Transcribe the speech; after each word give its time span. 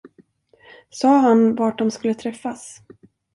Sa 0.89 1.09
han 1.17 1.55
var 1.55 1.75
de 1.77 1.91
skulle 1.91 2.13
träffas? 2.13 2.81